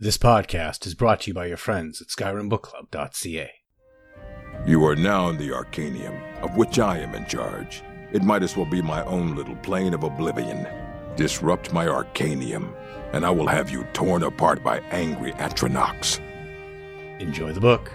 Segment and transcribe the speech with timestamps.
[0.00, 3.50] This podcast is brought to you by your friends at SkyrimBookClub.ca.
[4.64, 7.82] You are now in the Arcanaeum, of which I am in charge.
[8.12, 10.68] It might as well be my own little plane of oblivion.
[11.16, 12.72] Disrupt my Arcanaeum,
[13.12, 16.20] and I will have you torn apart by angry Atronachs.
[17.20, 17.90] Enjoy the book.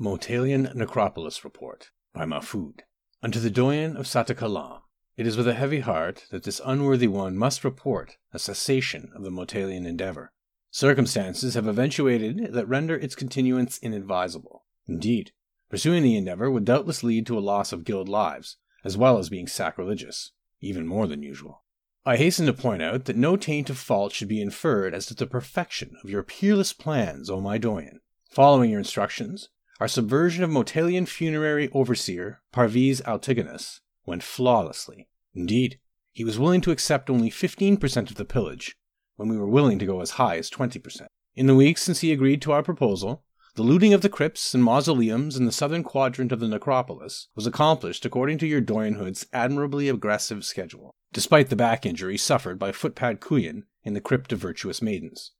[0.00, 2.82] Motalion Necropolis Report by Mahfoud.
[3.20, 4.82] Unto the Doyen of Satakalaam.
[5.18, 9.24] It is with a heavy heart that this unworthy one must report a cessation of
[9.24, 10.30] the Motalion endeavor.
[10.70, 14.64] Circumstances have eventuated that render its continuance inadvisable.
[14.86, 15.32] Indeed,
[15.68, 19.28] pursuing the endeavor would doubtless lead to a loss of guild lives, as well as
[19.28, 20.30] being sacrilegious,
[20.60, 21.64] even more than usual.
[22.06, 25.14] I hasten to point out that no taint of fault should be inferred as to
[25.14, 28.02] the perfection of your peerless plans, O my Doyen.
[28.30, 29.48] Following your instructions,
[29.80, 35.06] our subversion of Motalion funerary overseer Parviz Altigonus went flawlessly.
[35.38, 35.78] Indeed,
[36.12, 38.76] he was willing to accept only 15% of the pillage,
[39.14, 41.06] when we were willing to go as high as 20%.
[41.36, 43.22] In the weeks since he agreed to our proposal,
[43.54, 47.46] the looting of the crypts and mausoleums in the southern quadrant of the necropolis was
[47.46, 53.20] accomplished according to your Doyenhood's admirably aggressive schedule, despite the back injury suffered by Footpad
[53.20, 55.34] Kuyan in the Crypt of Virtuous Maidens.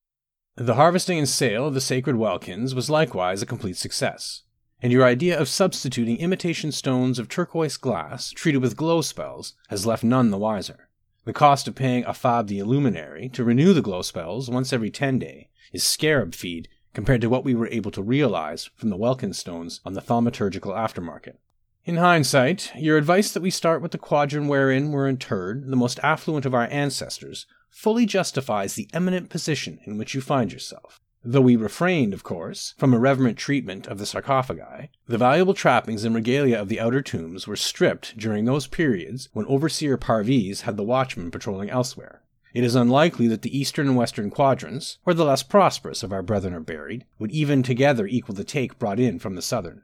[0.54, 4.44] The harvesting and sale of the sacred Welkynds was likewise a complete success,
[4.82, 9.86] and your idea of substituting imitation stones of turquoise glass treated with glow spells has
[9.86, 10.88] left none the wiser.
[11.24, 15.18] The cost of paying Afab the Illuminary to renew the glow spells once every 10
[15.18, 19.34] day is scarab feed compared to what we were able to realize from the Welkynd
[19.34, 21.36] stones on the thaumaturgical aftermarket.
[21.84, 25.98] In hindsight, your advice that we start with the quadrant wherein were interred the most
[26.02, 31.00] affluent of our ancestors fully justifies the eminent position in which you find yourself.
[31.24, 36.14] Though we refrained, of course, from irreverent treatment of the sarcophagi, the valuable trappings and
[36.14, 40.84] regalia of the outer tombs were stripped during those periods when Overseer Parviz had the
[40.84, 42.22] watchmen patrolling elsewhere.
[42.54, 46.22] It is unlikely that the eastern and western quadrants, where the less prosperous of our
[46.22, 49.82] brethren are buried, would even together equal the take brought in from the southern.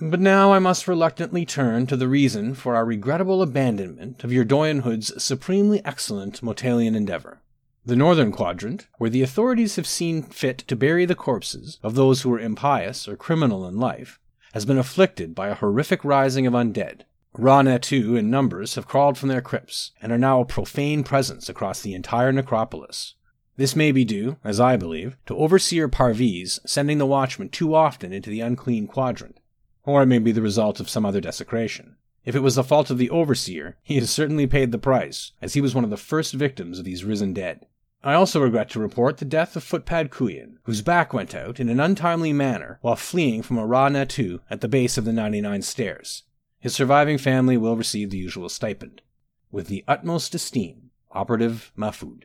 [0.00, 4.44] But now I must reluctantly turn to the reason for our regrettable abandonment of your
[4.44, 7.40] Doyenhood's supremely excellent Motalion endeavor.
[7.86, 12.22] The northern quadrant, where the authorities have seen fit to bury the corpses of those
[12.22, 14.20] who were impious or criminal in life,
[14.52, 17.02] has been afflicted by a horrific rising of undead.
[17.32, 21.80] Ra-Netu in numbers have crawled from their crypts and are now a profane presence across
[21.80, 23.14] the entire necropolis.
[23.56, 28.12] This may be due, as I believe, to Overseer Parviz sending the watchmen too often
[28.12, 29.40] into the unclean quadrant,
[29.84, 31.96] or it may be the result of some other desecration.
[32.24, 35.54] If it was the fault of the Overseer, he has certainly paid the price, as
[35.54, 37.66] he was one of the first victims of these risen dead.
[38.02, 41.68] I also regret to report the death of Footpad Kuyan, whose back went out in
[41.68, 46.22] an untimely manner while fleeing from a Ra-Netu at the base of the 99 stairs.
[46.58, 49.02] His surviving family will receive the usual stipend.
[49.50, 52.24] With the utmost esteem, Operative Mahfoud.